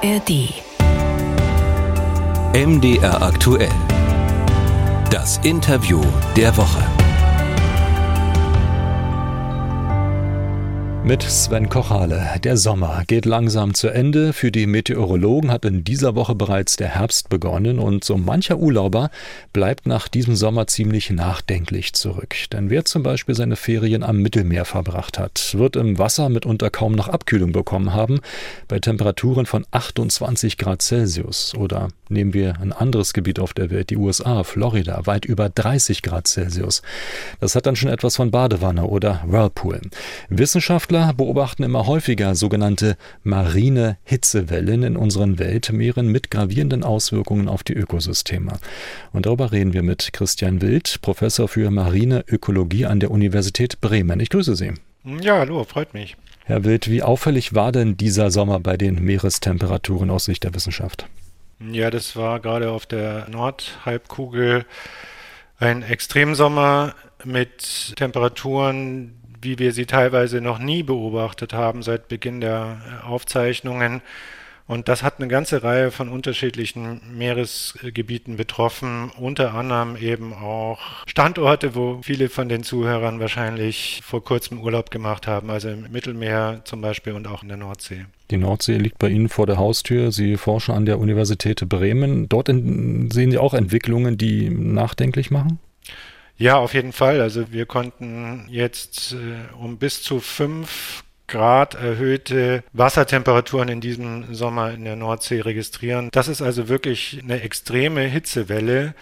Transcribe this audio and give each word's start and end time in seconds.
ARD. 0.00 0.62
MDR 2.54 3.20
aktuell. 3.20 3.72
Das 5.10 5.38
Interview 5.38 6.00
der 6.36 6.56
Woche. 6.56 6.97
Mit 11.08 11.22
Sven 11.22 11.70
Kochale. 11.70 12.38
Der 12.44 12.58
Sommer 12.58 13.02
geht 13.06 13.24
langsam 13.24 13.72
zu 13.72 13.88
Ende. 13.88 14.34
Für 14.34 14.52
die 14.52 14.66
Meteorologen 14.66 15.50
hat 15.50 15.64
in 15.64 15.82
dieser 15.82 16.14
Woche 16.14 16.34
bereits 16.34 16.76
der 16.76 16.88
Herbst 16.88 17.30
begonnen 17.30 17.78
und 17.78 18.04
so 18.04 18.18
mancher 18.18 18.58
Urlauber 18.58 19.08
bleibt 19.54 19.86
nach 19.86 20.08
diesem 20.08 20.36
Sommer 20.36 20.66
ziemlich 20.66 21.08
nachdenklich 21.08 21.94
zurück. 21.94 22.34
Denn 22.52 22.68
wer 22.68 22.84
zum 22.84 23.02
Beispiel 23.02 23.34
seine 23.34 23.56
Ferien 23.56 24.02
am 24.02 24.18
Mittelmeer 24.18 24.66
verbracht 24.66 25.18
hat, 25.18 25.54
wird 25.56 25.76
im 25.76 25.98
Wasser 25.98 26.28
mitunter 26.28 26.68
kaum 26.68 26.92
noch 26.92 27.08
Abkühlung 27.08 27.52
bekommen 27.52 27.94
haben, 27.94 28.20
bei 28.68 28.78
Temperaturen 28.78 29.46
von 29.46 29.64
28 29.70 30.58
Grad 30.58 30.82
Celsius. 30.82 31.54
Oder 31.54 31.88
nehmen 32.08 32.34
wir 32.34 32.60
ein 32.60 32.72
anderes 32.72 33.12
Gebiet 33.12 33.38
auf 33.38 33.52
der 33.52 33.70
Welt, 33.70 33.90
die 33.90 33.96
USA, 33.96 34.44
Florida, 34.44 35.06
weit 35.06 35.24
über 35.24 35.48
30 35.48 36.02
Grad 36.02 36.26
Celsius. 36.26 36.82
Das 37.40 37.54
hat 37.54 37.66
dann 37.66 37.76
schon 37.76 37.90
etwas 37.90 38.16
von 38.16 38.30
Badewanne 38.30 38.84
oder 38.84 39.22
Whirlpool. 39.26 39.80
Wissenschaftler 40.28 41.12
beobachten 41.12 41.62
immer 41.62 41.86
häufiger 41.86 42.34
sogenannte 42.34 42.96
marine 43.22 43.96
Hitzewellen 44.04 44.82
in 44.82 44.96
unseren 44.96 45.38
Weltmeeren 45.38 46.08
mit 46.08 46.30
gravierenden 46.30 46.84
Auswirkungen 46.84 47.48
auf 47.48 47.62
die 47.62 47.74
Ökosysteme. 47.74 48.52
Und 49.12 49.26
darüber 49.26 49.52
reden 49.52 49.72
wir 49.72 49.82
mit 49.82 50.12
Christian 50.12 50.60
Wild, 50.60 51.00
Professor 51.02 51.48
für 51.48 51.70
marine 51.70 52.24
Ökologie 52.28 52.86
an 52.86 53.00
der 53.00 53.10
Universität 53.10 53.80
Bremen. 53.80 54.20
Ich 54.20 54.30
grüße 54.30 54.56
Sie. 54.56 54.72
Ja, 55.20 55.38
hallo, 55.38 55.64
freut 55.64 55.94
mich. 55.94 56.16
Herr 56.44 56.64
Wild, 56.64 56.88
wie 56.88 57.02
auffällig 57.02 57.54
war 57.54 57.72
denn 57.72 57.98
dieser 57.98 58.30
Sommer 58.30 58.58
bei 58.58 58.78
den 58.78 59.04
Meerestemperaturen 59.04 60.08
aus 60.08 60.24
Sicht 60.24 60.44
der 60.44 60.54
Wissenschaft? 60.54 61.06
Ja, 61.60 61.90
das 61.90 62.14
war 62.14 62.38
gerade 62.38 62.70
auf 62.70 62.86
der 62.86 63.28
Nordhalbkugel 63.28 64.64
ein 65.58 65.82
Extremsommer 65.82 66.94
mit 67.24 67.96
Temperaturen, 67.96 69.18
wie 69.42 69.58
wir 69.58 69.72
sie 69.72 69.86
teilweise 69.86 70.40
noch 70.40 70.60
nie 70.60 70.84
beobachtet 70.84 71.52
haben 71.52 71.82
seit 71.82 72.06
Beginn 72.06 72.40
der 72.40 73.02
Aufzeichnungen. 73.04 74.02
Und 74.68 74.88
das 74.88 75.02
hat 75.02 75.14
eine 75.18 75.28
ganze 75.28 75.62
Reihe 75.62 75.90
von 75.90 76.10
unterschiedlichen 76.10 77.00
Meeresgebieten 77.16 78.36
betroffen, 78.36 79.10
unter 79.18 79.54
anderem 79.54 79.96
eben 79.96 80.34
auch 80.34 80.78
Standorte, 81.06 81.74
wo 81.74 82.00
viele 82.02 82.28
von 82.28 82.50
den 82.50 82.62
Zuhörern 82.62 83.18
wahrscheinlich 83.18 84.02
vor 84.04 84.22
kurzem 84.22 84.60
Urlaub 84.60 84.90
gemacht 84.90 85.26
haben, 85.26 85.48
also 85.48 85.70
im 85.70 85.90
Mittelmeer 85.90 86.60
zum 86.64 86.82
Beispiel 86.82 87.14
und 87.14 87.26
auch 87.26 87.42
in 87.42 87.48
der 87.48 87.56
Nordsee. 87.56 88.04
Die 88.30 88.36
Nordsee 88.36 88.76
liegt 88.76 88.98
bei 88.98 89.08
Ihnen 89.08 89.30
vor 89.30 89.46
der 89.46 89.56
Haustür. 89.56 90.12
Sie 90.12 90.36
forschen 90.36 90.74
an 90.74 90.84
der 90.84 90.98
Universität 90.98 91.66
Bremen. 91.66 92.28
Dort 92.28 92.48
sehen 92.48 93.10
Sie 93.10 93.38
auch 93.38 93.54
Entwicklungen, 93.54 94.18
die 94.18 94.50
nachdenklich 94.50 95.30
machen? 95.30 95.58
Ja, 96.36 96.58
auf 96.58 96.74
jeden 96.74 96.92
Fall. 96.92 97.22
Also 97.22 97.52
wir 97.52 97.64
konnten 97.64 98.46
jetzt 98.50 99.14
äh, 99.14 99.54
um 99.58 99.78
bis 99.78 100.02
zu 100.02 100.20
fünf 100.20 101.04
Grad 101.28 101.74
erhöhte 101.74 102.64
Wassertemperaturen 102.72 103.68
in 103.68 103.80
diesem 103.80 104.34
Sommer 104.34 104.72
in 104.72 104.84
der 104.84 104.96
Nordsee 104.96 105.40
registrieren. 105.40 106.08
Das 106.10 106.26
ist 106.26 106.42
also 106.42 106.68
wirklich 106.68 107.20
eine 107.22 107.42
extreme 107.42 108.00
Hitzewelle. 108.02 108.94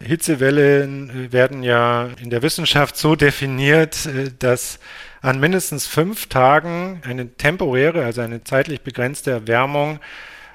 Hitzewellen 0.00 1.10
äh, 1.10 1.32
werden 1.32 1.62
ja 1.62 2.08
in 2.20 2.30
der 2.30 2.42
Wissenschaft 2.42 2.96
so 2.96 3.16
definiert, 3.16 4.06
äh, 4.06 4.30
dass 4.38 4.78
an 5.20 5.40
mindestens 5.40 5.86
fünf 5.86 6.26
Tagen 6.28 7.00
eine 7.04 7.28
temporäre, 7.28 8.04
also 8.04 8.20
eine 8.20 8.44
zeitlich 8.44 8.82
begrenzte 8.82 9.30
Erwärmung 9.30 10.00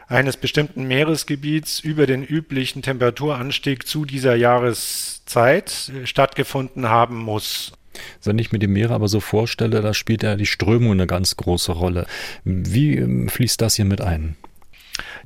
eines 0.07 0.37
bestimmten 0.37 0.87
Meeresgebiets 0.87 1.79
über 1.79 2.07
den 2.07 2.23
üblichen 2.23 2.81
Temperaturanstieg 2.81 3.87
zu 3.87 4.05
dieser 4.05 4.35
Jahreszeit 4.35 5.89
äh, 5.89 6.05
stattgefunden 6.05 6.89
haben 6.89 7.17
muss. 7.17 7.73
Wenn 8.23 8.39
ich 8.39 8.51
mir 8.51 8.59
die 8.59 8.67
Meere 8.67 8.93
aber 8.93 9.07
so 9.07 9.19
vorstelle, 9.19 9.81
da 9.81 9.93
spielt 9.93 10.23
ja 10.23 10.35
die 10.35 10.45
Strömung 10.45 10.91
eine 10.91 11.07
ganz 11.07 11.35
große 11.37 11.71
Rolle. 11.71 12.05
Wie 12.43 12.95
ähm, 12.95 13.29
fließt 13.29 13.61
das 13.61 13.75
hier 13.75 13.85
mit 13.85 14.01
ein? 14.01 14.35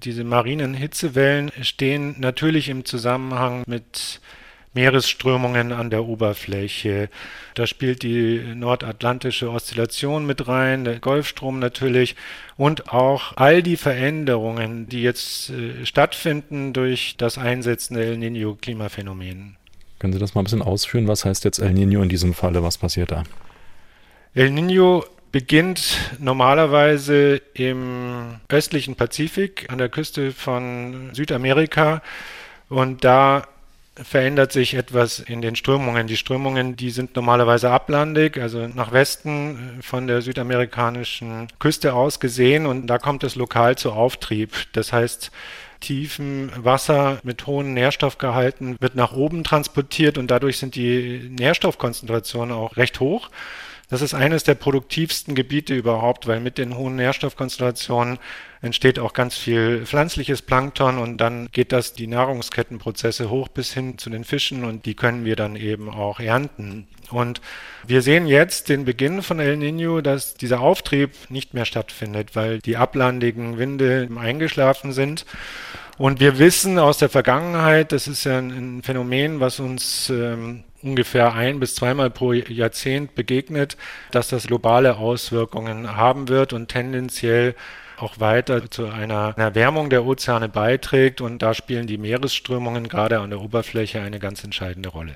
Diese 0.03 0.23
marinen 0.23 0.73
Hitzewellen 0.73 1.51
stehen 1.61 2.15
natürlich 2.19 2.69
im 2.69 2.85
Zusammenhang 2.85 3.63
mit 3.67 4.21
Meeresströmungen 4.73 5.71
an 5.71 5.89
der 5.89 6.05
Oberfläche. 6.05 7.09
Da 7.53 7.67
spielt 7.67 8.03
die 8.03 8.41
nordatlantische 8.55 9.51
Oszillation 9.51 10.25
mit 10.25 10.47
rein, 10.47 10.83
der 10.83 10.99
Golfstrom 10.99 11.59
natürlich 11.59 12.15
und 12.57 12.91
auch 12.91 13.37
all 13.37 13.61
die 13.61 13.77
Veränderungen, 13.77 14.87
die 14.87 15.03
jetzt 15.03 15.51
äh, 15.51 15.85
stattfinden 15.85 16.73
durch 16.73 17.15
das 17.17 17.37
Einsetzen 17.37 17.95
der 17.95 18.05
El 18.05 18.17
Niño-Klimaphänomen. 18.17 19.57
Können 20.03 20.11
Sie 20.11 20.19
das 20.19 20.35
mal 20.35 20.41
ein 20.41 20.43
bisschen 20.43 20.61
ausführen? 20.61 21.07
Was 21.07 21.23
heißt 21.23 21.45
jetzt 21.45 21.59
El 21.59 21.71
Niño 21.71 22.03
in 22.03 22.09
diesem 22.09 22.33
Falle? 22.33 22.61
Was 22.61 22.77
passiert 22.77 23.11
da? 23.11 23.23
El 24.35 24.49
Niño 24.49 25.05
beginnt 25.31 25.97
normalerweise 26.19 27.41
im 27.53 28.41
östlichen 28.49 28.95
Pazifik 28.95 29.71
an 29.71 29.77
der 29.77 29.87
Küste 29.87 30.33
von 30.33 31.11
Südamerika 31.13 32.01
und 32.67 33.05
da 33.05 33.43
verändert 33.95 34.51
sich 34.51 34.73
etwas 34.73 35.19
in 35.19 35.41
den 35.41 35.55
Strömungen. 35.55 36.07
Die 36.07 36.17
Strömungen, 36.17 36.75
die 36.75 36.89
sind 36.89 37.15
normalerweise 37.15 37.69
ablandig, 37.71 38.37
also 38.37 38.67
nach 38.67 38.91
Westen 38.91 39.79
von 39.81 40.07
der 40.07 40.21
südamerikanischen 40.21 41.47
Küste 41.59 41.93
aus 41.93 42.19
gesehen 42.19 42.65
und 42.65 42.87
da 42.87 42.97
kommt 42.97 43.23
es 43.23 43.35
lokal 43.35 43.77
zu 43.77 43.93
Auftrieb. 43.93 44.51
Das 44.73 44.91
heißt, 44.91 45.31
tiefen 45.83 46.51
Wasser 46.55 47.19
mit 47.23 47.45
hohen 47.45 47.73
Nährstoffgehalten 47.73 48.77
wird 48.79 48.95
nach 48.95 49.11
oben 49.13 49.43
transportiert 49.43 50.17
und 50.17 50.31
dadurch 50.31 50.57
sind 50.57 50.75
die 50.75 51.29
Nährstoffkonzentrationen 51.37 52.55
auch 52.55 52.77
recht 52.77 52.99
hoch. 52.99 53.29
Das 53.93 54.01
ist 54.01 54.15
eines 54.15 54.43
der 54.43 54.55
produktivsten 54.55 55.35
Gebiete 55.35 55.75
überhaupt, 55.75 56.25
weil 56.25 56.39
mit 56.39 56.57
den 56.57 56.75
hohen 56.75 56.95
Nährstoffkonzentrationen 56.95 58.17
entsteht 58.63 58.97
auch 58.97 59.13
ganz 59.13 59.37
viel 59.37 59.85
pflanzliches 59.85 60.41
Plankton 60.41 60.97
und 60.97 61.17
dann 61.17 61.47
geht 61.51 61.71
das 61.71 61.93
die 61.93 62.07
Nahrungskettenprozesse 62.07 63.29
hoch 63.29 63.49
bis 63.49 63.71
hin 63.71 63.99
zu 63.99 64.09
den 64.09 64.23
Fischen 64.23 64.65
und 64.65 64.87
die 64.87 64.95
können 64.95 65.25
wir 65.25 65.35
dann 65.35 65.55
eben 65.55 65.91
auch 65.91 66.19
ernten. 66.19 66.87
Und 67.11 67.39
wir 67.85 68.01
sehen 68.01 68.25
jetzt 68.25 68.67
den 68.67 68.83
Beginn 68.83 69.21
von 69.21 69.39
El 69.39 69.57
Nino, 69.57 70.01
dass 70.01 70.33
dieser 70.33 70.61
Auftrieb 70.61 71.11
nicht 71.29 71.53
mehr 71.53 71.65
stattfindet, 71.65 72.35
weil 72.35 72.57
die 72.57 72.77
ablandigen 72.77 73.59
Winde 73.59 74.09
eingeschlafen 74.19 74.91
sind. 74.91 75.23
Und 75.99 76.19
wir 76.19 76.39
wissen 76.39 76.79
aus 76.79 76.97
der 76.97 77.09
Vergangenheit, 77.09 77.91
das 77.91 78.07
ist 78.07 78.23
ja 78.23 78.39
ein, 78.39 78.81
Phänomen, 78.81 79.39
was 79.39 79.59
uns 79.59 80.09
ähm, 80.09 80.63
ungefähr 80.83 81.33
ein 81.33 81.59
bis 81.59 81.75
zweimal 81.75 82.09
pro 82.09 82.33
Jahrzehnt 82.33 83.15
begegnet, 83.15 83.77
dass 84.11 84.27
das 84.27 84.47
globale 84.47 84.97
Auswirkungen 84.97 85.95
haben 85.95 86.27
wird 86.27 86.53
und 86.53 86.67
tendenziell 86.67 87.55
auch 87.97 88.19
weiter 88.19 88.69
zu 88.69 88.87
einer 88.87 89.33
Erwärmung 89.37 89.89
der 89.89 90.05
Ozeane 90.05 90.49
beiträgt. 90.49 91.21
Und 91.21 91.41
da 91.41 91.53
spielen 91.53 91.87
die 91.87 91.97
Meeresströmungen 91.97 92.87
gerade 92.87 93.19
an 93.19 93.29
der 93.29 93.41
Oberfläche 93.41 94.01
eine 94.01 94.19
ganz 94.19 94.43
entscheidende 94.43 94.89
Rolle. 94.89 95.15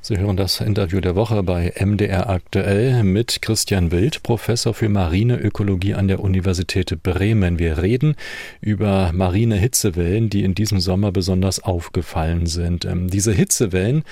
Sie 0.00 0.18
hören 0.18 0.36
das 0.36 0.60
Interview 0.60 1.00
der 1.00 1.14
Woche 1.14 1.42
bei 1.42 1.72
MDR 1.78 2.28
aktuell 2.28 3.02
mit 3.02 3.42
Christian 3.42 3.90
Wild, 3.90 4.22
Professor 4.22 4.74
für 4.74 4.88
Marine 4.88 5.36
Ökologie 5.38 5.94
an 5.94 6.08
der 6.08 6.20
Universität 6.20 7.02
Bremen. 7.02 7.58
Wir 7.58 7.78
reden 7.78 8.16
über 8.60 9.10
marine 9.12 9.56
Hitzewellen, 9.56 10.30
die 10.30 10.44
in 10.44 10.54
diesem 10.54 10.80
Sommer 10.80 11.12
besonders 11.12 11.60
aufgefallen 11.62 12.46
sind. 12.46 12.84
Ähm, 12.84 13.08
diese 13.08 13.32
Hitzewellen 13.32 14.04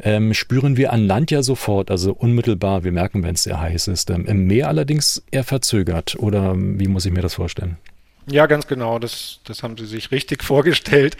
ähm, 0.00 0.34
spüren 0.34 0.76
wir 0.76 0.92
an 0.92 1.06
Land 1.06 1.30
ja 1.30 1.42
sofort, 1.42 1.90
also 1.90 2.12
unmittelbar. 2.12 2.84
Wir 2.84 2.92
merken, 2.92 3.22
wenn 3.22 3.34
es 3.34 3.44
sehr 3.44 3.60
heiß 3.60 3.88
ist. 3.88 4.10
Ähm, 4.10 4.26
Im 4.26 4.46
Meer 4.46 4.68
allerdings 4.68 5.22
eher 5.30 5.44
verzögert. 5.44 6.16
Oder 6.18 6.52
ähm, 6.52 6.78
wie 6.78 6.88
muss 6.88 7.06
ich 7.06 7.12
mir 7.12 7.22
das 7.22 7.34
vorstellen? 7.34 7.76
Ja, 8.26 8.46
ganz 8.46 8.66
genau. 8.66 8.98
Das, 8.98 9.40
das 9.44 9.62
haben 9.62 9.76
Sie 9.76 9.86
sich 9.86 10.10
richtig 10.10 10.42
vorgestellt. 10.44 11.16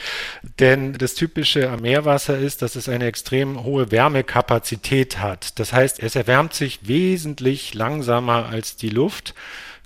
Denn 0.59 0.95
das 0.95 1.15
Typische 1.15 1.71
am 1.71 1.81
Meerwasser 1.81 2.39
ist, 2.39 2.63
dass 2.63 2.77
es 2.77 2.89
eine 2.89 3.07
extrem 3.07 3.63
hohe 3.63 3.91
Wärmekapazität 3.91 5.19
hat. 5.19 5.59
Das 5.59 5.73
heißt, 5.73 6.03
es 6.03 6.17
erwärmt 6.17 6.55
sich 6.55 6.89
wesentlich 6.89 7.75
langsamer 7.75 8.47
als 8.47 8.77
die 8.77 8.91
Luft, 8.91 9.35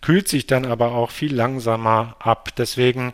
kühlt 0.01 0.29
sich 0.29 0.47
dann 0.47 0.65
aber 0.65 0.93
auch 0.93 1.11
viel 1.11 1.35
langsamer 1.35 2.17
ab. 2.21 2.51
Deswegen 2.57 3.13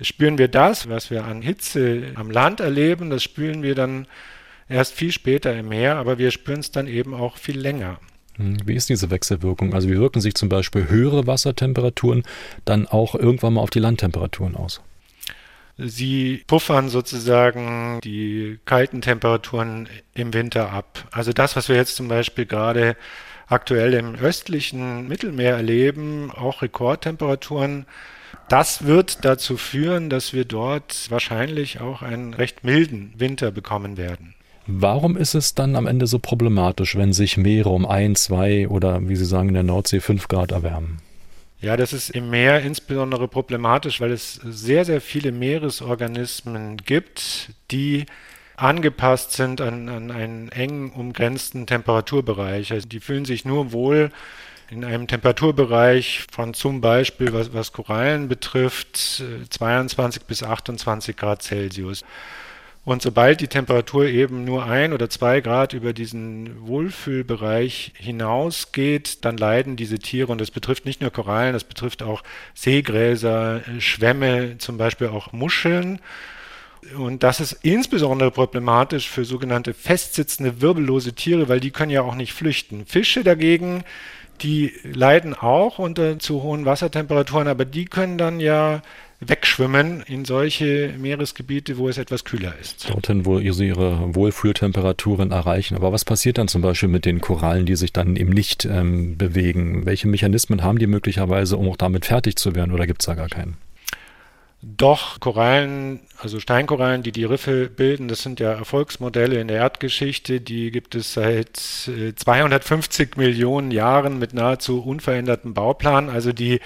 spüren 0.00 0.38
wir 0.38 0.48
das, 0.48 0.88
was 0.88 1.10
wir 1.10 1.24
an 1.24 1.42
Hitze 1.42 2.12
am 2.14 2.30
Land 2.30 2.60
erleben, 2.60 3.10
das 3.10 3.22
spüren 3.22 3.62
wir 3.62 3.74
dann 3.74 4.06
erst 4.68 4.94
viel 4.94 5.12
später 5.12 5.54
im 5.56 5.68
Meer, 5.68 5.96
aber 5.96 6.18
wir 6.18 6.30
spüren 6.30 6.60
es 6.60 6.70
dann 6.70 6.86
eben 6.86 7.12
auch 7.12 7.36
viel 7.36 7.58
länger. 7.58 7.98
Hm, 8.40 8.56
wie 8.64 8.74
ist 8.74 8.88
diese 8.88 9.10
Wechselwirkung? 9.10 9.74
Also 9.74 9.88
wie 9.88 9.98
wirken 9.98 10.20
sich 10.20 10.34
zum 10.34 10.48
Beispiel 10.48 10.88
höhere 10.88 11.26
Wassertemperaturen 11.26 12.22
dann 12.64 12.88
auch 12.88 13.14
irgendwann 13.14 13.54
mal 13.54 13.60
auf 13.60 13.70
die 13.70 13.80
Landtemperaturen 13.80 14.56
aus? 14.56 14.80
Sie 15.76 16.42
puffern 16.46 16.88
sozusagen 16.88 18.00
die 18.02 18.58
kalten 18.64 19.00
Temperaturen 19.00 19.88
im 20.14 20.34
Winter 20.34 20.72
ab. 20.72 21.06
Also 21.10 21.32
das, 21.32 21.56
was 21.56 21.68
wir 21.68 21.76
jetzt 21.76 21.96
zum 21.96 22.08
Beispiel 22.08 22.46
gerade 22.46 22.96
aktuell 23.46 23.94
im 23.94 24.14
östlichen 24.14 25.08
Mittelmeer 25.08 25.56
erleben, 25.56 26.30
auch 26.30 26.62
Rekordtemperaturen, 26.62 27.86
Das 28.48 28.84
wird 28.84 29.24
dazu 29.24 29.56
führen, 29.56 30.10
dass 30.10 30.32
wir 30.32 30.44
dort 30.44 31.10
wahrscheinlich 31.10 31.80
auch 31.80 32.02
einen 32.02 32.34
recht 32.34 32.64
milden 32.64 33.12
Winter 33.16 33.52
bekommen 33.52 33.96
werden. 33.96 34.34
Warum 34.72 35.16
ist 35.16 35.34
es 35.34 35.54
dann 35.54 35.74
am 35.74 35.86
Ende 35.86 36.06
so 36.06 36.18
problematisch, 36.18 36.96
wenn 36.96 37.12
sich 37.12 37.36
Meere 37.36 37.70
um 37.70 37.84
ein, 37.84 38.14
zwei 38.14 38.68
oder 38.68 39.08
wie 39.08 39.16
Sie 39.16 39.24
sagen 39.24 39.48
in 39.48 39.54
der 39.54 39.62
Nordsee 39.64 40.00
fünf 40.00 40.28
Grad 40.28 40.52
erwärmen? 40.52 41.00
Ja, 41.60 41.76
das 41.76 41.92
ist 41.92 42.10
im 42.10 42.30
Meer 42.30 42.62
insbesondere 42.62 43.26
problematisch, 43.28 44.00
weil 44.00 44.12
es 44.12 44.34
sehr, 44.34 44.84
sehr 44.84 45.00
viele 45.00 45.32
Meeresorganismen 45.32 46.76
gibt, 46.78 47.50
die 47.70 48.06
angepasst 48.56 49.32
sind 49.32 49.60
an, 49.60 49.88
an 49.88 50.10
einen 50.10 50.48
eng 50.50 50.90
umgrenzten 50.90 51.66
Temperaturbereich. 51.66 52.72
Also 52.72 52.86
die 52.86 53.00
fühlen 53.00 53.24
sich 53.24 53.44
nur 53.44 53.72
wohl 53.72 54.10
in 54.70 54.84
einem 54.84 55.08
Temperaturbereich 55.08 56.26
von 56.30 56.54
zum 56.54 56.80
Beispiel, 56.80 57.32
was, 57.32 57.52
was 57.52 57.72
Korallen 57.72 58.28
betrifft, 58.28 59.24
22 59.50 60.22
bis 60.24 60.42
28 60.42 61.16
Grad 61.16 61.42
Celsius. 61.42 62.04
Und 62.90 63.02
sobald 63.02 63.40
die 63.40 63.46
Temperatur 63.46 64.06
eben 64.06 64.44
nur 64.44 64.64
ein 64.64 64.92
oder 64.92 65.08
zwei 65.08 65.40
Grad 65.40 65.74
über 65.74 65.92
diesen 65.92 66.66
Wohlfühlbereich 66.66 67.92
hinausgeht, 67.96 69.24
dann 69.24 69.36
leiden 69.36 69.76
diese 69.76 70.00
Tiere. 70.00 70.32
Und 70.32 70.40
das 70.40 70.50
betrifft 70.50 70.86
nicht 70.86 71.00
nur 71.00 71.12
Korallen, 71.12 71.52
das 71.52 71.62
betrifft 71.62 72.02
auch 72.02 72.24
Seegräser, 72.52 73.60
Schwämme, 73.78 74.58
zum 74.58 74.76
Beispiel 74.76 75.06
auch 75.06 75.32
Muscheln. 75.32 76.00
Und 76.98 77.22
das 77.22 77.38
ist 77.38 77.52
insbesondere 77.62 78.32
problematisch 78.32 79.08
für 79.08 79.24
sogenannte 79.24 79.72
festsitzende, 79.72 80.60
wirbellose 80.60 81.12
Tiere, 81.12 81.48
weil 81.48 81.60
die 81.60 81.70
können 81.70 81.92
ja 81.92 82.02
auch 82.02 82.16
nicht 82.16 82.32
flüchten. 82.32 82.86
Fische 82.86 83.22
dagegen, 83.22 83.84
die 84.40 84.72
leiden 84.82 85.34
auch 85.34 85.78
unter 85.78 86.18
zu 86.18 86.42
hohen 86.42 86.64
Wassertemperaturen, 86.64 87.46
aber 87.46 87.66
die 87.66 87.84
können 87.84 88.18
dann 88.18 88.40
ja 88.40 88.82
wegschwimmen 89.20 90.02
in 90.06 90.24
solche 90.24 90.94
Meeresgebiete, 90.98 91.76
wo 91.76 91.88
es 91.88 91.98
etwas 91.98 92.24
kühler 92.24 92.54
ist. 92.58 92.88
Dorthin, 92.88 93.26
wo 93.26 93.38
sie 93.38 93.68
ihre 93.68 94.14
Wohlfühltemperaturen 94.14 95.30
erreichen. 95.30 95.76
Aber 95.76 95.92
was 95.92 96.04
passiert 96.04 96.38
dann 96.38 96.48
zum 96.48 96.62
Beispiel 96.62 96.88
mit 96.88 97.04
den 97.04 97.20
Korallen, 97.20 97.66
die 97.66 97.76
sich 97.76 97.92
dann 97.92 98.16
eben 98.16 98.32
nicht 98.32 98.64
ähm, 98.64 99.18
bewegen? 99.18 99.84
Welche 99.84 100.08
Mechanismen 100.08 100.62
haben 100.62 100.78
die 100.78 100.86
möglicherweise, 100.86 101.58
um 101.58 101.68
auch 101.68 101.76
damit 101.76 102.06
fertig 102.06 102.36
zu 102.36 102.54
werden 102.54 102.72
oder 102.72 102.86
gibt 102.86 103.02
es 103.02 103.06
da 103.06 103.14
gar 103.14 103.28
keinen? 103.28 103.56
Doch 104.62 105.20
Korallen, 105.20 106.00
also 106.18 106.38
Steinkorallen, 106.38 107.02
die 107.02 107.12
die 107.12 107.24
Riffe 107.24 107.70
bilden, 107.70 108.08
das 108.08 108.22
sind 108.22 108.40
ja 108.40 108.52
Erfolgsmodelle 108.52 109.40
in 109.40 109.48
der 109.48 109.56
Erdgeschichte, 109.56 110.42
die 110.42 110.70
gibt 110.70 110.94
es 110.94 111.14
seit 111.14 111.56
250 111.56 113.16
äh, 113.16 113.20
Millionen 113.20 113.70
Jahren 113.70 114.18
mit 114.18 114.34
nahezu 114.34 114.82
unverändertem 114.82 115.54
Bauplan. 115.54 116.10
Also 116.10 116.34
die, 116.34 116.60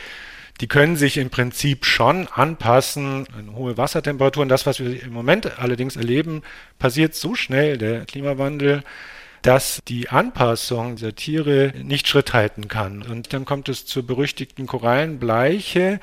die 0.60 0.68
können 0.68 0.96
sich 0.96 1.16
im 1.16 1.30
Prinzip 1.30 1.84
schon 1.84 2.28
anpassen 2.28 3.26
an 3.36 3.54
hohe 3.54 3.76
Wassertemperaturen. 3.76 4.48
Das, 4.48 4.66
was 4.66 4.80
wir 4.80 5.02
im 5.02 5.12
Moment 5.12 5.58
allerdings 5.58 5.96
erleben, 5.96 6.42
passiert 6.78 7.14
so 7.14 7.34
schnell, 7.34 7.76
der 7.76 8.04
Klimawandel, 8.04 8.82
dass 9.42 9.82
die 9.88 10.08
Anpassung 10.08 10.96
der 10.96 11.14
Tiere 11.14 11.72
nicht 11.82 12.08
Schritt 12.08 12.32
halten 12.32 12.68
kann. 12.68 13.02
Und 13.02 13.32
dann 13.32 13.44
kommt 13.44 13.68
es 13.68 13.84
zur 13.84 14.06
berüchtigten 14.06 14.66
Korallenbleiche 14.66 16.00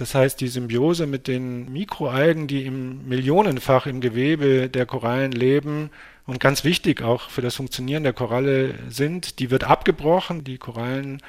das 0.00 0.14
heißt, 0.14 0.40
die 0.40 0.48
Symbiose 0.48 1.06
mit 1.06 1.28
den 1.28 1.70
Mikroalgen, 1.70 2.46
die 2.46 2.64
im 2.64 3.06
Millionenfach 3.06 3.84
im 3.84 4.00
Gewebe 4.00 4.70
der 4.70 4.86
Korallen 4.86 5.32
leben 5.32 5.90
und 6.26 6.40
ganz 6.40 6.64
wichtig 6.64 7.02
auch 7.02 7.28
für 7.28 7.42
das 7.42 7.56
Funktionieren 7.56 8.02
der 8.02 8.14
Koralle 8.14 8.74
sind, 8.88 9.40
die 9.40 9.50
wird 9.50 9.64
abgebrochen. 9.64 10.42
Die 10.42 10.56
Korallen 10.56 11.20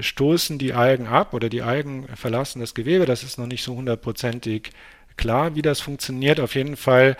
stoßen 0.00 0.58
die 0.58 0.72
Algen 0.72 1.06
ab 1.06 1.34
oder 1.34 1.48
die 1.48 1.62
Algen 1.62 2.06
verlassen 2.14 2.60
das 2.60 2.74
Gewebe. 2.74 3.06
Das 3.06 3.22
ist 3.22 3.38
noch 3.38 3.46
nicht 3.46 3.62
so 3.62 3.74
hundertprozentig 3.74 4.70
klar, 5.16 5.54
wie 5.54 5.62
das 5.62 5.80
funktioniert. 5.80 6.40
Auf 6.40 6.54
jeden 6.54 6.76
Fall 6.76 7.16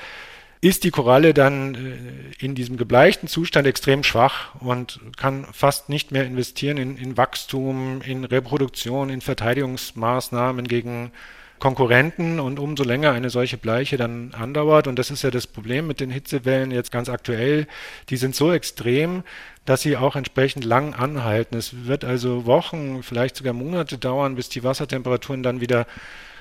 ist 0.61 0.85
die 0.85 0.91
Koralle 0.91 1.35
dann 1.35 1.75
äh, 1.75 2.45
in 2.45 2.55
diesem 2.55 2.77
gebleichten 2.77 3.29
Zustand 3.29 3.67
extrem 3.67 4.03
schwach 4.03 4.55
und 4.61 5.01
kann 5.17 5.47
fast 5.53 5.89
nicht 5.89 6.13
mehr 6.13 6.25
investieren 6.25 6.79
in, 6.79 6.97
in 6.97 7.17
Wachstum, 7.17 8.01
in 8.03 8.25
Reproduktion, 8.25 9.11
in 9.11 9.21
Verteidigungsmaßnahmen 9.21 10.67
gegen 10.67 11.13
Konkurrenten 11.59 12.39
und 12.41 12.59
umso 12.59 12.85
länger 12.85 13.13
eine 13.13 13.31
solche 13.31 13.57
Bleiche 13.57 13.97
dann 13.97 14.35
andauert, 14.35 14.87
und 14.87 14.99
das 14.99 15.11
ist 15.11 15.23
ja 15.23 15.31
das 15.31 15.47
Problem 15.47 15.87
mit 15.87 16.01
den 16.01 16.11
Hitzewellen 16.11 16.71
jetzt 16.71 16.93
ganz 16.93 17.09
aktuell, 17.09 17.67
die 18.11 18.17
sind 18.17 18.35
so 18.35 18.53
extrem, 18.53 19.23
dass 19.65 19.83
sie 19.83 19.97
auch 19.97 20.17
entsprechend 20.17 20.65
lang 20.65 20.95
anhalten. 20.95 21.57
Es 21.57 21.87
wird 21.87 22.05
also 22.05 22.47
Wochen, 22.47 23.03
vielleicht 23.03 23.37
sogar 23.37 23.53
Monate 23.53 23.99
dauern, 23.99 24.37
bis 24.37 24.49
die 24.49 24.65
Wassertemperaturen 24.65 25.43
dann 25.43 25.61
wieder 25.61 25.87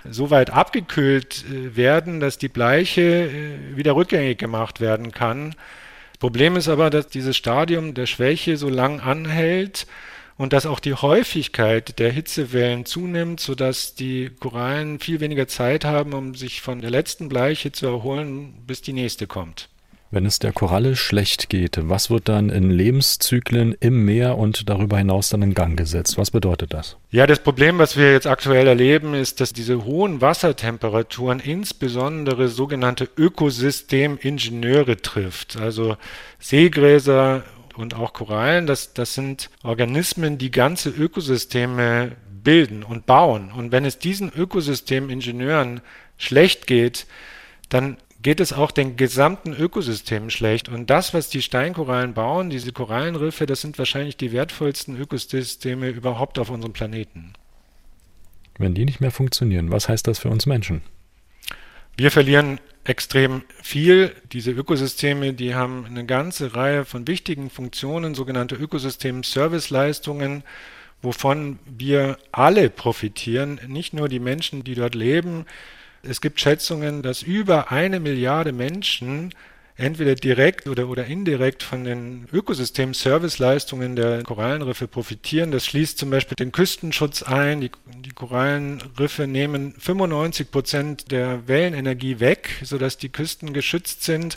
so 0.09 0.29
weit 0.29 0.51
abgekühlt 0.51 1.45
äh, 1.49 1.75
werden, 1.75 2.19
dass 2.19 2.37
die 2.37 2.47
Bleiche 2.49 3.01
äh, 3.01 3.75
wieder 3.75 3.95
rückgängig 3.95 4.37
gemacht 4.37 4.79
werden 4.79 5.11
kann. 5.11 5.55
Problem 6.19 6.55
ist 6.55 6.69
aber, 6.69 6.89
dass 6.89 7.07
dieses 7.07 7.35
Stadium 7.35 7.93
der 7.93 8.05
Schwäche 8.05 8.57
so 8.57 8.69
lang 8.69 8.99
anhält 8.99 9.87
und 10.37 10.53
dass 10.53 10.65
auch 10.65 10.79
die 10.79 10.93
Häufigkeit 10.93 11.97
der 11.99 12.11
Hitzewellen 12.11 12.85
zunimmt, 12.85 13.39
sodass 13.39 13.95
die 13.95 14.31
Korallen 14.39 14.99
viel 14.99 15.19
weniger 15.19 15.47
Zeit 15.47 15.85
haben, 15.85 16.13
um 16.13 16.35
sich 16.35 16.61
von 16.61 16.81
der 16.81 16.89
letzten 16.89 17.29
Bleiche 17.29 17.71
zu 17.71 17.87
erholen, 17.87 18.53
bis 18.67 18.81
die 18.81 18.93
nächste 18.93 19.27
kommt. 19.27 19.69
Wenn 20.11 20.25
es 20.25 20.39
der 20.39 20.53
Koralle 20.53 20.95
schlecht 20.95 21.49
geht, 21.49 21.77
was 21.81 22.09
wird 22.09 22.29
dann 22.29 22.49
in 22.49 22.69
Lebenszyklen 22.69 23.75
im 23.79 24.05
Meer 24.05 24.37
und 24.37 24.69
darüber 24.69 24.97
hinaus 24.97 25.29
dann 25.29 25.41
in 25.41 25.53
Gang 25.53 25.75
gesetzt? 25.75 26.17
Was 26.17 26.31
bedeutet 26.31 26.73
das? 26.73 26.95
Ja, 27.11 27.27
das 27.27 27.39
Problem, 27.39 27.79
was 27.79 27.97
wir 27.97 28.13
jetzt 28.13 28.27
aktuell 28.27 28.67
erleben, 28.67 29.13
ist, 29.13 29.41
dass 29.41 29.51
diese 29.51 29.83
hohen 29.83 30.21
Wassertemperaturen 30.21 31.39
insbesondere 31.39 32.47
sogenannte 32.47 33.09
Ökosystemingenieure 33.17 34.97
trifft. 34.97 35.57
Also 35.57 35.97
Seegräser 36.39 37.43
und 37.77 37.95
auch 37.95 38.13
Korallen, 38.13 38.67
das, 38.67 38.93
das 38.93 39.13
sind 39.13 39.49
Organismen, 39.63 40.37
die 40.37 40.51
ganze 40.51 40.89
Ökosysteme 40.89 42.15
bilden 42.43 42.83
und 42.83 43.05
bauen. 43.05 43.51
Und 43.51 43.71
wenn 43.71 43.85
es 43.85 43.99
diesen 43.99 44.31
Ökosystemingenieuren 44.31 45.81
schlecht 46.17 46.67
geht, 46.67 47.07
dann 47.69 47.97
geht 48.21 48.39
es 48.39 48.53
auch 48.53 48.71
den 48.71 48.97
gesamten 48.97 49.53
Ökosystemen 49.53 50.29
schlecht. 50.29 50.69
Und 50.69 50.89
das, 50.89 51.13
was 51.13 51.29
die 51.29 51.41
Steinkorallen 51.41 52.13
bauen, 52.13 52.49
diese 52.49 52.71
Korallenriffe, 52.71 53.45
das 53.45 53.61
sind 53.61 53.77
wahrscheinlich 53.77 54.17
die 54.17 54.31
wertvollsten 54.31 54.99
Ökosysteme 54.99 55.89
überhaupt 55.89 56.39
auf 56.39 56.49
unserem 56.49 56.73
Planeten. 56.73 57.33
Wenn 58.57 58.73
die 58.73 58.85
nicht 58.85 59.01
mehr 59.01 59.11
funktionieren, 59.11 59.69
was 59.69 59.89
heißt 59.89 60.07
das 60.07 60.19
für 60.19 60.29
uns 60.29 60.45
Menschen? 60.45 60.81
Wir 61.97 62.09
verlieren 62.09 62.59
extrem 62.85 63.43
viel. 63.61 64.15
Diese 64.31 64.51
Ökosysteme, 64.51 65.33
die 65.33 65.55
haben 65.55 65.85
eine 65.85 66.05
ganze 66.05 66.55
Reihe 66.55 66.85
von 66.85 67.07
wichtigen 67.07 67.49
Funktionen, 67.49 68.15
sogenannte 68.15 68.55
Ökosystem-Serviceleistungen, 68.55 70.43
wovon 71.01 71.59
wir 71.65 72.17
alle 72.31 72.69
profitieren, 72.69 73.59
nicht 73.67 73.93
nur 73.93 74.07
die 74.07 74.19
Menschen, 74.19 74.63
die 74.63 74.75
dort 74.75 74.95
leben, 74.95 75.45
es 76.07 76.21
gibt 76.21 76.39
Schätzungen, 76.39 77.01
dass 77.01 77.23
über 77.23 77.71
eine 77.71 77.99
Milliarde 77.99 78.51
Menschen 78.51 79.33
entweder 79.77 80.15
direkt 80.15 80.67
oder, 80.67 80.87
oder 80.87 81.05
indirekt 81.05 81.63
von 81.63 81.83
den 81.83 82.27
Ökosystem-Serviceleistungen 82.31 83.95
der 83.95 84.23
Korallenriffe 84.23 84.87
profitieren. 84.87 85.51
Das 85.51 85.65
schließt 85.65 85.97
zum 85.97 86.09
Beispiel 86.09 86.35
den 86.35 86.51
Küstenschutz 86.51 87.23
ein. 87.23 87.61
Die, 87.61 87.71
die 88.05 88.11
Korallenriffe 88.11 89.27
nehmen 89.27 89.73
95 89.77 90.51
Prozent 90.51 91.11
der 91.11 91.47
Wellenenergie 91.47 92.19
weg, 92.19 92.49
sodass 92.63 92.97
die 92.97 93.09
Küsten 93.09 93.53
geschützt 93.53 94.03
sind 94.03 94.35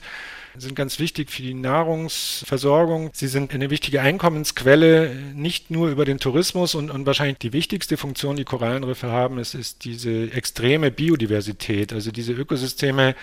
sind 0.60 0.74
ganz 0.74 0.98
wichtig 0.98 1.30
für 1.30 1.42
die 1.42 1.54
Nahrungsversorgung. 1.54 3.10
Sie 3.12 3.28
sind 3.28 3.52
eine 3.52 3.70
wichtige 3.70 4.00
Einkommensquelle, 4.00 5.14
nicht 5.34 5.70
nur 5.70 5.88
über 5.88 6.04
den 6.04 6.18
Tourismus 6.18 6.74
und, 6.74 6.90
und 6.90 7.06
wahrscheinlich 7.06 7.38
die 7.38 7.52
wichtigste 7.52 7.96
Funktion, 7.96 8.36
die 8.36 8.44
Korallenriffe 8.44 9.08
haben, 9.08 9.38
ist, 9.38 9.54
ist 9.54 9.84
diese 9.84 10.32
extreme 10.32 10.90
Biodiversität. 10.90 11.92
Also 11.92 12.10
diese 12.10 12.32
Ökosysteme, 12.32 13.14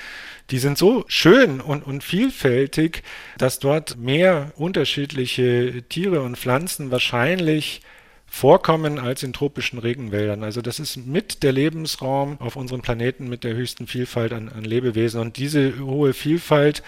die 0.52 0.60
sind 0.60 0.78
so 0.78 1.06
schön 1.08 1.62
und, 1.62 1.86
und 1.86 2.04
vielfältig, 2.04 3.04
dass 3.38 3.60
dort 3.60 3.98
mehr 3.98 4.52
unterschiedliche 4.56 5.84
Tiere 5.90 6.22
und 6.22 6.38
Pflanzen 6.38 6.92
wahrscheinlich 6.92 7.82
vorkommen 8.28 9.00
als 9.00 9.24
in 9.24 9.34
tropischen 9.34 9.80
Regenwäldern. 9.80 10.44
Also 10.44 10.62
das 10.62 10.80
ist 10.80 10.98
mit 10.98 11.44
der 11.44 11.52
Lebensraum 11.52 12.40
auf 12.40 12.56
unserem 12.56 12.82
Planeten 12.82 13.30
mit 13.30 13.44
der 13.44 13.56
höchsten 13.56 13.88
Vielfalt 13.88 14.34
an, 14.34 14.50
an 14.50 14.64
Lebewesen. 14.64 15.22
Und 15.22 15.38
diese 15.38 15.80
hohe 15.80 16.14
Vielfalt 16.14 16.84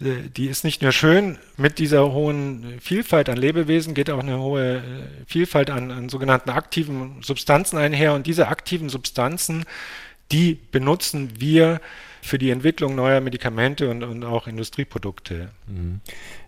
äh, 0.00 0.28
die 0.36 0.46
ist 0.46 0.64
nicht 0.64 0.82
nur 0.82 0.92
schön, 0.92 1.38
mit 1.56 1.78
dieser 1.78 2.12
hohen 2.12 2.78
Vielfalt 2.80 3.28
an 3.28 3.36
Lebewesen 3.36 3.94
geht 3.94 4.10
auch 4.10 4.20
eine 4.20 4.38
hohe 4.38 4.76
äh, 4.76 4.80
Vielfalt 5.26 5.70
an, 5.70 5.90
an 5.90 6.08
sogenannten 6.08 6.50
aktiven 6.50 7.22
Substanzen 7.22 7.78
einher. 7.78 8.14
Und 8.14 8.26
diese 8.26 8.48
aktiven 8.48 8.88
Substanzen, 8.88 9.64
die 10.32 10.58
benutzen 10.70 11.32
wir 11.38 11.80
für 12.22 12.38
die 12.38 12.50
Entwicklung 12.50 12.94
neuer 12.94 13.20
Medikamente 13.20 13.90
und, 13.90 14.02
und 14.02 14.24
auch 14.24 14.46
Industrieprodukte. 14.46 15.50
Mhm. 15.66 16.00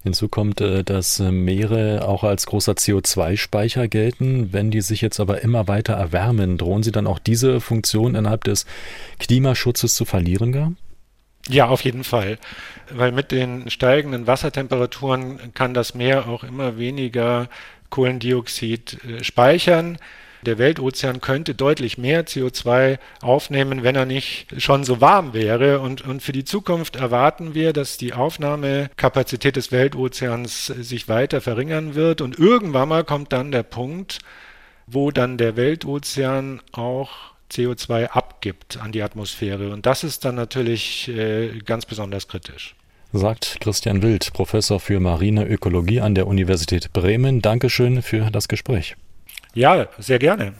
Hinzu 0.02 0.28
kommt, 0.28 0.60
äh, 0.60 0.84
dass 0.84 1.20
äh, 1.20 1.30
Meere 1.30 2.06
auch 2.06 2.24
als 2.24 2.46
großer 2.46 2.72
CO2-Speicher 2.72 3.88
gelten. 3.88 4.52
Wenn 4.52 4.70
die 4.70 4.80
sich 4.80 5.00
jetzt 5.00 5.20
aber 5.20 5.42
immer 5.42 5.68
weiter 5.68 5.94
erwärmen, 5.94 6.58
drohen 6.58 6.82
sie 6.82 6.92
dann 6.92 7.06
auch 7.06 7.18
diese 7.18 7.60
Funktion 7.60 8.14
innerhalb 8.14 8.44
des 8.44 8.66
Klimaschutzes 9.18 9.94
zu 9.94 10.04
verlieren 10.04 10.52
gar? 10.52 10.72
Ja, 11.48 11.68
auf 11.68 11.82
jeden 11.82 12.04
Fall. 12.04 12.38
Weil 12.90 13.12
mit 13.12 13.32
den 13.32 13.70
steigenden 13.70 14.26
Wassertemperaturen 14.26 15.54
kann 15.54 15.74
das 15.74 15.94
Meer 15.94 16.28
auch 16.28 16.44
immer 16.44 16.78
weniger 16.78 17.48
Kohlendioxid 17.88 18.98
äh, 19.04 19.24
speichern. 19.24 19.98
Der 20.46 20.58
Weltozean 20.58 21.20
könnte 21.20 21.54
deutlich 21.54 21.98
mehr 21.98 22.26
CO2 22.26 22.98
aufnehmen, 23.20 23.82
wenn 23.82 23.96
er 23.96 24.06
nicht 24.06 24.46
schon 24.58 24.84
so 24.84 25.00
warm 25.00 25.34
wäre. 25.34 25.80
Und, 25.80 26.02
und 26.02 26.22
für 26.22 26.32
die 26.32 26.44
Zukunft 26.44 26.96
erwarten 26.96 27.54
wir, 27.54 27.72
dass 27.72 27.98
die 27.98 28.14
Aufnahmekapazität 28.14 29.56
des 29.56 29.70
Weltozeans 29.70 30.66
sich 30.66 31.08
weiter 31.08 31.40
verringern 31.40 31.94
wird. 31.94 32.20
Und 32.20 32.38
irgendwann 32.38 32.88
mal 32.88 33.04
kommt 33.04 33.32
dann 33.32 33.52
der 33.52 33.62
Punkt, 33.62 34.18
wo 34.86 35.10
dann 35.10 35.36
der 35.36 35.56
Weltozean 35.56 36.60
auch 36.72 37.10
CO2 37.50 38.06
abgibt 38.06 38.78
an 38.80 38.92
die 38.92 39.02
Atmosphäre. 39.02 39.72
Und 39.72 39.86
das 39.86 40.04
ist 40.04 40.24
dann 40.24 40.36
natürlich 40.36 41.08
äh, 41.08 41.58
ganz 41.58 41.84
besonders 41.84 42.28
kritisch. 42.28 42.74
Sagt 43.12 43.58
Christian 43.60 44.02
Wild, 44.02 44.32
Professor 44.32 44.78
für 44.78 45.00
Marine 45.00 45.44
Ökologie 45.44 46.00
an 46.00 46.14
der 46.14 46.28
Universität 46.28 46.92
Bremen. 46.92 47.42
Dankeschön 47.42 48.02
für 48.02 48.30
das 48.30 48.46
Gespräch. 48.46 48.96
Ja, 49.54 49.88
sehr 49.98 50.18
gerne. 50.18 50.52